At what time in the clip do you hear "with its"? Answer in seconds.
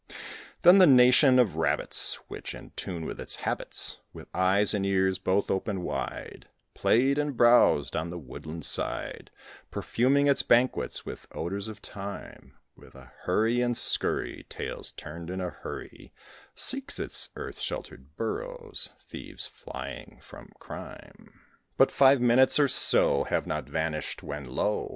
3.05-3.35